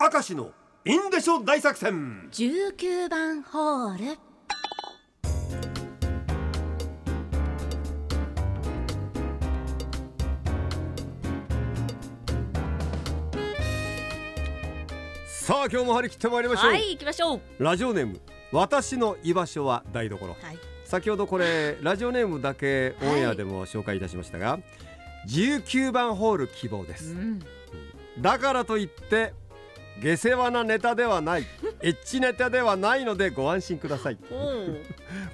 [0.00, 0.52] 明石の
[0.84, 2.28] インデショ大作戦。
[2.30, 4.18] 19番ホール。
[15.26, 17.40] さあ今日も張り切ってまいりましょう、はい行きましょう。
[17.58, 18.20] ラジオネーム
[18.52, 20.28] 私の居場所は台所。
[20.28, 20.58] はい。
[20.84, 24.60] 先ほどこれ ラジオネームだけオンエアでも紹介いたしましたが、
[25.26, 27.14] 19番ホール希望です。
[27.14, 27.40] うん。
[28.20, 29.34] だからといって
[30.02, 31.46] 下世話なネタではない。
[31.80, 34.18] エッチネタではないのでご安心ください。
[34.30, 34.76] おう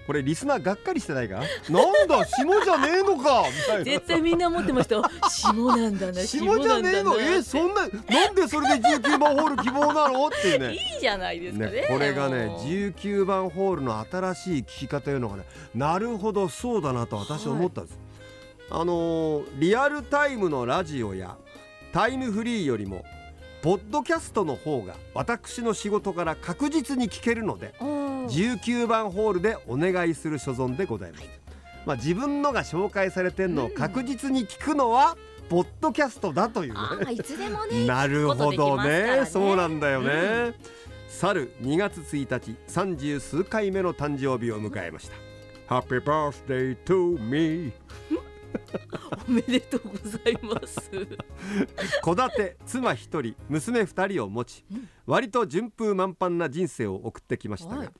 [0.07, 1.37] これリスナーがっかりしてないか？
[1.71, 3.45] なんだ下じゃねえのか！
[3.49, 3.85] みたいな。
[3.85, 5.03] 絶対みんな思ってました。
[5.29, 7.19] 下なんだな下じゃねえの？
[7.19, 10.29] えそんななんでそれで19番ホール希望なの？
[10.29, 10.73] っていうね。
[10.73, 11.67] いいじゃないですか。
[11.67, 15.45] ねね、これがねもう19番ホールの新しい聞き方というのがね
[15.75, 17.99] なるほどそうだなと私は思ったんです、
[18.71, 21.37] あのーリアルタイムのラジオや
[21.93, 23.05] タイムフリーよりも
[23.65, 31.25] ポッドキャストの方が私の仕事から確実に聞けるのでおう19番ホールでお願いする所存でございます、
[31.87, 35.17] まあ、自分のが紹介されてんのを確実に聞くのは
[35.49, 36.75] ポッドキャストだという。
[37.11, 39.21] いつでもね なるほどね。
[39.21, 39.27] ね。
[39.27, 40.55] そうなんだよね、
[41.09, 45.11] 去る2月1日三十数回目の誕生日を迎えまし
[45.69, 47.73] た、Happy birthday to me
[49.29, 50.91] おめでとうございます。
[52.03, 54.65] 戸建て妻一人娘二人を持ち
[55.07, 57.91] 割と順風満帆な人生を送ってきましたが、はい。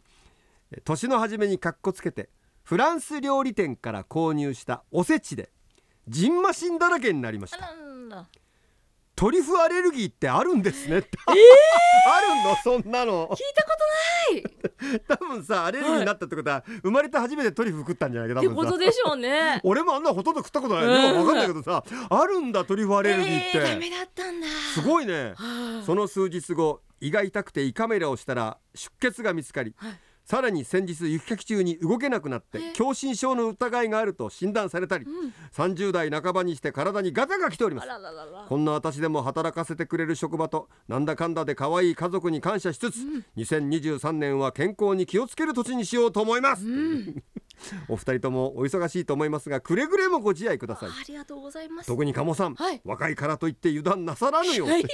[0.85, 2.31] 年の初めにかっこつけて
[2.63, 5.51] フランス料理店から購入したおせちで
[6.09, 7.59] ジンマシンだらけになりましあ
[8.11, 8.29] た
[9.17, 10.99] トリュフアレルギーってあるんですね。
[10.99, 11.37] って、 ある
[12.45, 12.57] の？
[12.57, 13.29] そんなの。
[13.29, 13.74] 聞いたこ
[15.09, 18.73] 多分さアレルギーになったってことは、生まれて初めてトリュフ食ったんじゃないか多って分さ。
[18.73, 19.61] ことでしょうね。
[19.65, 20.85] 俺もあんなほとんど食ったことない。
[20.85, 21.21] よ、うん。
[21.21, 25.35] わかんないけどさあるんだトリュフアレルギーって、えーすごいね。
[25.37, 25.83] はあ。
[25.85, 32.73] その数日後胃が痛くて胃カメラをしたら出血が見つかり、はいさらに先日雪かき中に動けなくなってえ？
[32.75, 35.35] 狭心症の疑いがあると診断されたり、うん。
[35.53, 37.89] 30代半ばにして体にガタが来ております。
[38.49, 42.97] こんな私でも働かせてくれる職場となんだかんだで可愛い家族に感謝しつつ、
[43.37, 47.23] 2023年は健康に気をつける年にしようと思います、うん
[47.89, 50.89] お二人ともお忙しいと思いますがくれぐれもご自愛ください。
[50.89, 51.87] ありがとうございます。
[51.87, 52.81] 特に鴨さん、はい。
[52.85, 54.87] 若いからといって油断なさらぬよいやいや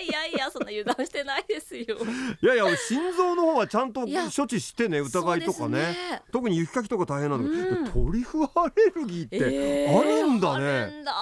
[0.00, 1.84] いやいやそんな油断してないですよ。
[2.42, 5.78] いやいや俺心臓の方はちゃんと処置してね疑いとかね。
[5.78, 6.22] ね。
[6.32, 7.84] 特に雪かきとか大変なの、うん。
[7.90, 11.12] トリュフアレルギーってえーあるんだね、あるんだ。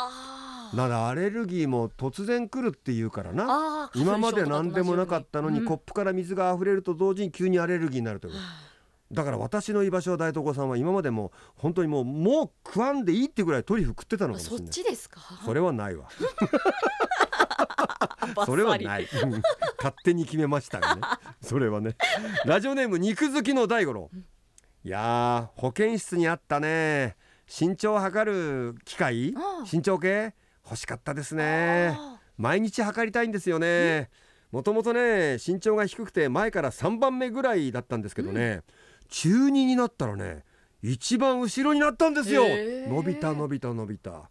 [0.74, 3.84] ならアレルギーも突然来るっていうからな。
[3.84, 5.64] あー今まで何でもなかったのに、うん。
[5.66, 8.34] コップから水が溢れると同時に急にアレルギーになるという
[9.12, 14.72] だから私の居場所は大東さんは今までも本当にもうもう食わんでいいってぐらいトリュフ食ってたのかもしそっれない。
[14.72, 15.20] ちですか？
[15.44, 16.08] それはないわ。
[18.46, 19.08] それはない。
[19.22, 19.42] うん
[19.78, 21.00] 勝手に決めましたよね。
[21.42, 21.96] それはね。
[22.44, 24.10] ラジオネーム肉好きの大五郎。
[24.84, 27.16] いやー保健室にあったね。
[27.48, 28.30] 身長を測
[28.72, 29.34] る機械？
[29.70, 30.34] 身長計？
[30.64, 31.96] 欲しかったですね。
[31.98, 34.10] あ毎日測りたいんですよね。
[34.52, 38.62] もともとね身長が低くて前から3番目ぐらいだったんですけどね、
[39.10, 40.44] 中2になったらね
[40.82, 42.44] 一番後ろになったんですよ。
[42.46, 42.88] へー。
[42.88, 44.30] 伸びた伸びた伸びた。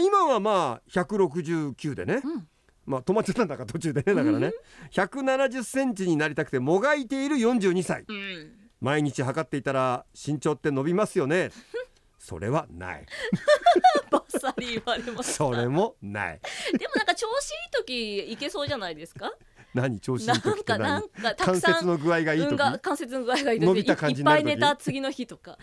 [0.00, 2.48] 今はまあ169でね、うん。
[2.84, 4.52] まあ止まっちゃったんだから途中でねだからね。
[4.92, 8.52] 170センチになりたくてもがいている42歳うん。
[8.80, 11.50] 毎日測っていたら身長って伸びますよね。
[12.18, 13.06] それはない。
[14.10, 16.40] バッサリ言われましたそれもない。
[16.78, 17.70] でもなんか調子いい
[18.26, 19.32] 時いけそうじゃないですか？
[19.74, 22.78] 何調子いいなん時ってかな何んかた関くさん節の具合がいい時？
[22.80, 25.58] 関節の具合がいい時伸びた感じになぱい寝た次の日とか。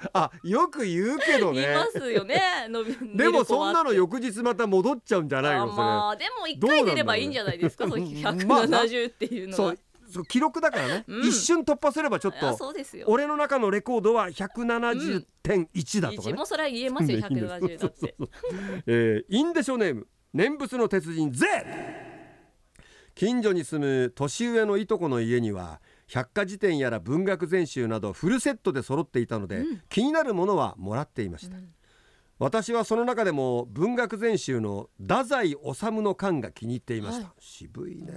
[0.12, 5.66] あよく言うけどいますよね伸び でもそんなの翌日また戻っちゃうんじゃないの？
[5.66, 8.12] それ、まあでも一回出ればいいんじゃないですかそのうん
[8.46, 9.78] まあな170っていうのはそう
[10.10, 11.26] そう記録だからね、うん。
[11.26, 13.04] 一瞬突破すればちょっとそうですよ。
[13.08, 17.46] 俺の中のレコードは170.1だとかね、一もそれは言えますよいいんです。
[17.46, 18.14] 170だって
[18.86, 21.46] えーインデショネーム念仏の鉄人 Z
[23.18, 31.56] 近所に住む年上のいとこの家には百科事典やら文学全集などフルセットで揃っていたので、気になるものはもらっていました、
[32.38, 35.58] 私はその中でも文学全集の太宰治
[36.00, 37.42] の巻が気に入っていました、はい。
[37.42, 38.12] 渋いね、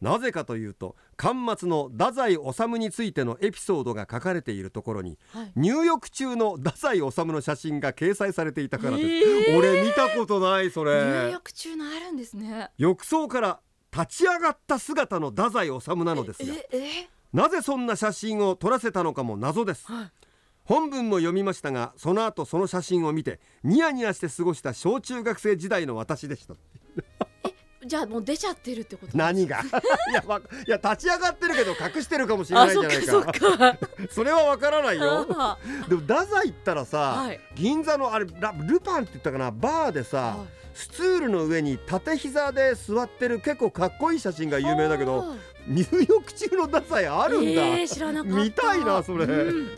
[0.00, 5.52] なぜかというと巻末の太宰治についてのエピソードが書かれているところにはい。
[5.56, 9.58] 入浴中の太宰治の写真が掲載されていたからです、えー。
[9.58, 12.70] 俺見たことないそ入れ浴中のあるんですね。
[12.78, 13.60] 浴槽から
[13.96, 19.90] 立ち上がった姿の太宰治なのですがええなぜそんな写真を撮らせたのかも謎です。
[19.90, 20.12] はい。
[20.64, 26.54] 本文も読みましたがその後その写真を見てニヤニヤして過ごした小中学生時代の私でした
[27.94, 29.60] じゃあもう出ちゃってるってこと何が？
[30.10, 33.74] いやわいや立ち上がってるけど隠してるかもしれなあいじゃないそっかそっか。
[33.74, 33.78] か
[34.10, 35.24] それはわからないよ。
[35.30, 35.56] あ
[35.88, 37.38] でも太宰ったらさ、はい。
[37.54, 39.52] 銀座のあれラルパンって言ったかな？
[39.52, 40.76] バーでさ、はい。
[40.76, 45.36] スツールの上に縦膝で座ってる結構かっこいい写真が有名だけどあ
[45.68, 48.36] 入浴中の太宰あるんだ、えー知らなかった。
[48.38, 49.24] 見たいなそれ。
[49.24, 49.68] うん